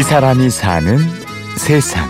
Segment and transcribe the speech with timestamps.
[0.00, 0.96] 이 사람이 사는
[1.58, 2.08] 세상.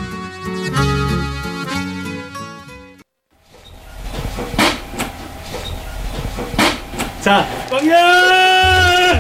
[7.21, 9.19] 자, 빵야!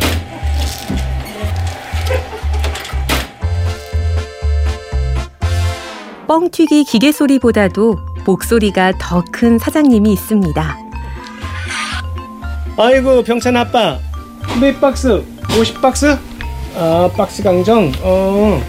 [6.28, 10.76] 뻥튀기 기계 소리보다도 목소리가 더 큰 사장님이 있습니다.
[12.76, 13.98] 아이고 병찬 아빠
[14.60, 15.24] 몇 박스?
[15.48, 16.29] 50박스?
[16.76, 18.60] 아 박스 강정 어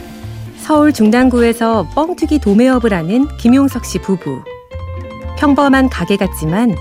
[0.58, 4.44] 서울 중당구에서 뻥튀기 도매업을 하는 김용석 씨 부부.
[5.38, 6.76] 평범한 가게 같지만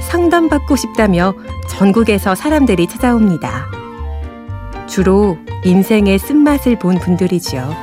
[0.00, 1.34] 상담받고 싶다며
[1.68, 3.66] 전국에서 사람들이 찾아옵니다.
[4.88, 7.74] 주로 인생의 쓴맛을 본 분들이죠.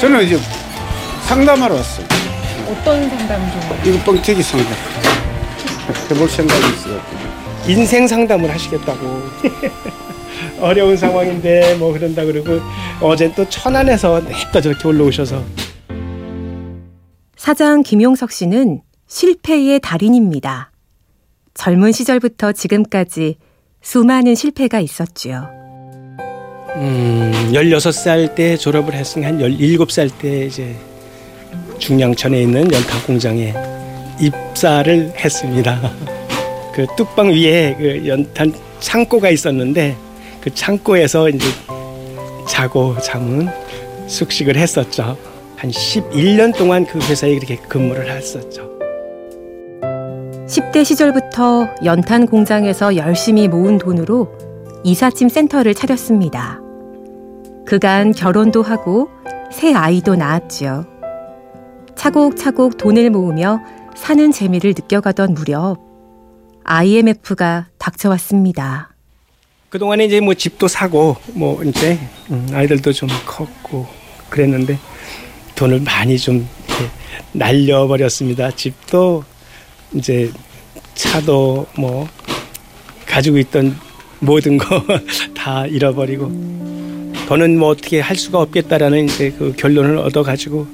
[0.00, 0.38] 저는 이제
[1.26, 2.06] 상담하러 왔어요.
[2.68, 3.60] 어떤 상담 좀?
[3.94, 4.72] 이거 뻥튀기 상담.
[6.10, 7.00] 해볼 생각이 있어요.
[7.68, 9.22] 인생 상담을 하시겠다고
[10.60, 12.60] 어려운 상황인데 뭐 그런다 그러고
[13.00, 15.42] 어제 또 천안에서 냅다 저렇게 올라오셔서
[17.36, 20.72] 사장 김용석 씨는 실패의 달인입니다.
[21.54, 23.36] 젊은 시절부터 지금까지
[23.82, 25.48] 수많은 실패가 있었지요.
[26.76, 30.76] 음 16살 때 졸업을 했으니 한 17살 때 이제
[31.78, 33.54] 중량천에 있는 연탄 공장에
[34.20, 35.80] 입사를 했습니다.
[36.74, 39.96] 그 뚝방 위에 그 연탄 창고가 있었는데
[40.46, 41.44] 그 창고에서 이제
[42.48, 43.48] 자고 잠은
[44.06, 45.18] 숙식을 했었죠.
[45.56, 48.78] 한 11년 동안 그 회사에 그렇게 근무를 했었죠.
[50.46, 54.28] 10대 시절부터 연탄 공장에서 열심히 모은 돈으로
[54.84, 56.60] 이삿짐 센터를 차렸습니다.
[57.66, 59.08] 그간 결혼도 하고
[59.50, 60.86] 새 아이도 낳았지요.
[61.96, 63.58] 차곡차곡 돈을 모으며
[63.96, 65.78] 사는 재미를 느껴가던 무렵
[66.62, 68.95] IMF가 닥쳐왔습니다.
[69.68, 71.98] 그동안에 이제 뭐 집도 사고 뭐 이제
[72.30, 73.86] 음, 아이들도 좀 컸고
[74.30, 74.78] 그랬는데
[75.56, 76.48] 돈을 많이 좀
[77.32, 78.52] 날려버렸습니다.
[78.52, 79.24] 집도
[79.92, 80.30] 이제
[80.94, 82.08] 차도 뭐
[83.06, 83.76] 가지고 있던
[84.20, 84.82] 모든 거
[85.34, 86.26] 다 잃어버리고
[87.26, 90.66] 더는 뭐 어떻게 할 수가 없겠다라는 이제 그 결론을 얻어 가지고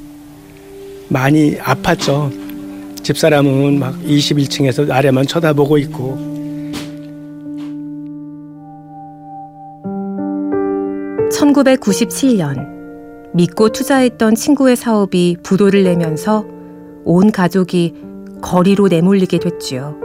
[1.08, 3.02] 많이 아팠죠.
[3.02, 6.31] 집사람은 막 21층에서 아래만 쳐다보고 있고
[11.42, 16.46] 1997년 믿고 투자했던 친구의 사업이 부도를 내면서
[17.04, 17.94] 온 가족이
[18.40, 19.96] 거리로 내몰리게 됐지요.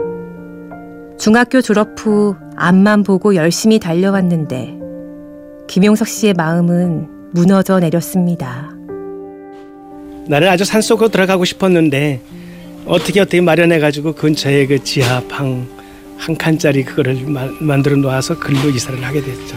[1.18, 4.76] 중학교 졸업 후 앞만 보고 열심히 달려왔는데
[5.68, 8.70] 김용석 씨의 마음은 무너져 내렸습니다.
[10.26, 12.20] 나는 아주 산속으로 들어가고 싶었는데
[12.86, 15.78] 어떻게 어떻게 마련해 가지고 근처에 그 지하 방
[16.18, 19.56] 한 칸짜리 그거를 마, 만들어 놓아서 글로 이사를 하게 됐죠.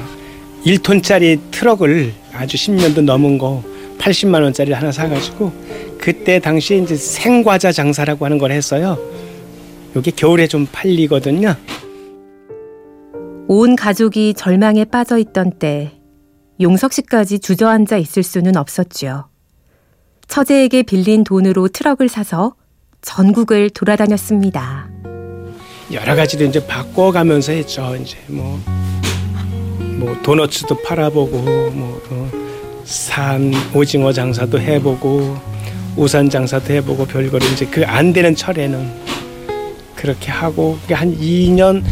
[0.66, 3.64] 1톤짜리 트럭을 아주 10년도 넘은 거
[3.98, 5.52] 80만 원짜리 하나 사 가지고
[5.98, 8.98] 그때 당시에 이제 생과자 장사라고 하는 걸 했어요.
[9.96, 11.56] 요게 겨울에 좀 팔리거든요.
[13.48, 15.92] 온 가족이 절망에 빠져 있던 때
[16.62, 19.30] 용석 씨까지 주저앉아 있을 수는 없었지요.
[20.28, 22.56] 처제에게 빌린 돈으로 트럭을 사서
[23.02, 24.90] 전국을 돌아다녔습니다.
[25.92, 27.96] 여러 가지로 이제 바꿔가면서 했죠.
[28.02, 28.60] 이제 뭐,
[30.02, 32.32] 뭐 도너츠도 팔아보고, 뭐, 어,
[32.84, 35.38] 산 오징어 장사도 해보고,
[35.96, 38.92] 우산 장사도 해보고, 별거를 이제 그 안 되는 철에는
[39.96, 41.84] 그렇게 하고, 한 2년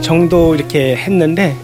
[0.00, 1.54] 정도 이렇게 했는데,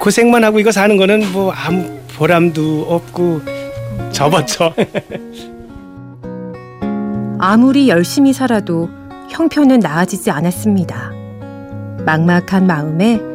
[0.00, 3.42] 고생만 하고 이거 사는 거는 뭐 아무 보람도 없고,
[4.10, 4.74] 접었죠.
[7.38, 8.90] 아무리 열심히 살아도
[9.30, 11.12] 형편은 나아지지 않았습니다.
[12.04, 13.29] 막막한 마음에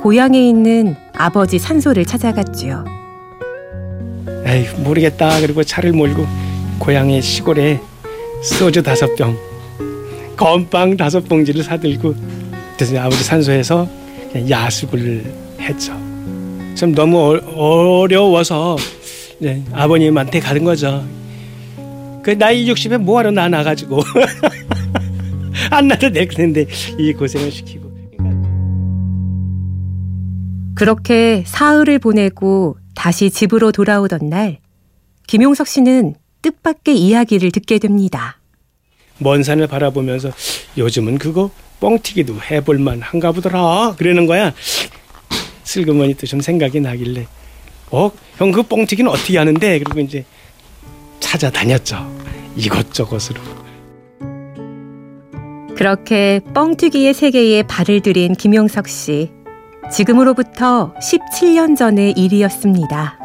[0.00, 2.86] 고향에 있는 아버지 산소를 찾아갔지요.
[4.46, 5.38] 에이 모르겠다.
[5.42, 6.26] 그리고 차를 몰고
[6.78, 7.78] 고향의 시골에
[8.42, 9.36] 소주 다섯 병,
[10.38, 12.14] 건빵 다섯 봉지를 사들고
[12.76, 13.86] 그래서 아버지 산소에서
[14.48, 15.22] 야숙을
[15.60, 15.92] 했죠.
[16.74, 18.76] 좀 너무 어, 어려워서
[19.38, 21.04] 네, 아버님한테 가는 거죠.
[22.22, 24.00] 그 나이 60에 뭐하러 나 나가지고
[25.70, 26.64] 안 나도 될 텐데
[26.98, 27.89] 이 고생을 시키고.
[30.80, 34.60] 그렇게 사흘을 보내고 다시 집으로 돌아오던 날
[35.26, 38.38] 김용석 씨는 뜻밖의 이야기를 듣게 됩니다.
[39.18, 40.30] 먼 산을 바라보면서
[40.78, 41.50] 요즘은 그거
[41.80, 44.54] 뻥튀기도 해볼만 한가 보더라 그러는 거야.
[45.64, 47.26] 슬그머니 또 좀 생각이 나길래
[47.90, 48.10] 어?
[48.38, 49.78] 형 그 뻥튀기는 어떻게 하는데?
[49.80, 50.24] 그리고 이제
[51.20, 52.10] 찾아다녔죠.
[52.56, 53.38] 이것저것으로.
[55.76, 59.39] 그렇게 뻥튀기의 세계에 발을 들인 김용석 씨.
[59.90, 63.18] 지금으로부터 17년 전의 일이었습니다.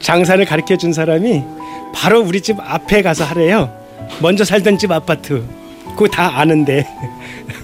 [0.00, 1.42] 장사를 가르쳐 준 사람이
[1.94, 3.72] 바로 우리 집 앞에 가서 하래요.
[4.20, 5.42] 먼저 살던 집 아파트.
[5.90, 6.86] 그거 다 아는데.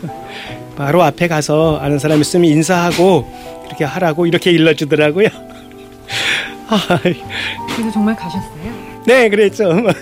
[0.77, 3.27] 바로 앞에 가서 아는 사람 있으면 인사하고
[3.65, 5.29] 그렇게 하라고 이렇게 일러주더라고요.
[6.69, 6.99] 아,
[7.75, 8.75] 그래서 정말 가셨어요?
[9.07, 9.73] 네, 그랬죠.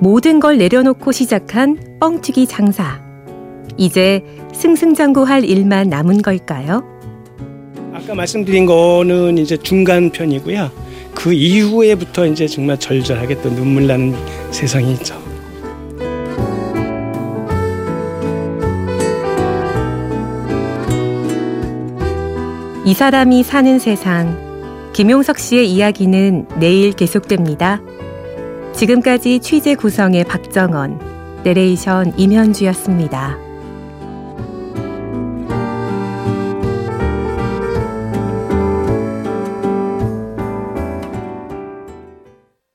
[0.00, 3.00] 모든 걸 내려놓고 시작한 뻥튀기 장사.
[3.76, 6.84] 이제 승승장구할 일만 남은 걸까요?
[7.92, 10.70] 아까 말씀드린 거는 이제 중간 편이고요.
[11.14, 14.14] 그 이후에부터 이제 정말 절절하게 또 눈물 나는
[14.50, 15.16] 세상이 있죠.
[22.84, 24.48] 이 사람이 사는 세상.
[24.92, 27.80] 김용석 씨의 이야기는 내일 계속됩니다.
[28.72, 30.98] 지금까지 취재 구성의 박정원,
[31.44, 33.47] 내레이션 임현주였습니다.